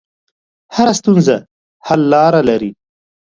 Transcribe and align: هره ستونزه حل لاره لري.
هره 0.75 0.93
ستونزه 0.99 1.35
حل 1.85 2.01
لاره 2.11 2.41
لري. 2.49 2.71